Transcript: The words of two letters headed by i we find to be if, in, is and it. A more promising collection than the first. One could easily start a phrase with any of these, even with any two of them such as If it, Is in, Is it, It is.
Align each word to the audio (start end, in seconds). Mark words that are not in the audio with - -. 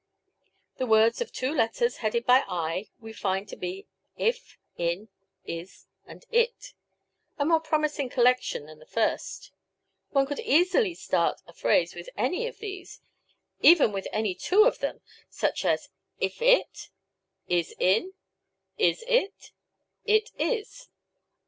The 0.79 0.87
words 0.87 1.21
of 1.21 1.31
two 1.31 1.53
letters 1.53 1.97
headed 1.97 2.25
by 2.25 2.43
i 2.47 2.87
we 2.99 3.13
find 3.13 3.47
to 3.49 3.55
be 3.55 3.85
if, 4.17 4.57
in, 4.75 5.09
is 5.45 5.85
and 6.07 6.25
it. 6.31 6.73
A 7.37 7.45
more 7.45 7.59
promising 7.59 8.09
collection 8.09 8.65
than 8.65 8.79
the 8.79 8.87
first. 8.87 9.51
One 10.09 10.25
could 10.25 10.39
easily 10.39 10.95
start 10.95 11.41
a 11.45 11.53
phrase 11.53 11.93
with 11.93 12.09
any 12.17 12.47
of 12.47 12.57
these, 12.57 13.01
even 13.59 13.91
with 13.91 14.07
any 14.11 14.33
two 14.33 14.63
of 14.63 14.79
them 14.79 15.01
such 15.29 15.65
as 15.65 15.89
If 16.19 16.41
it, 16.41 16.89
Is 17.47 17.75
in, 17.77 18.13
Is 18.79 19.03
it, 19.07 19.51
It 20.05 20.31
is. 20.39 20.87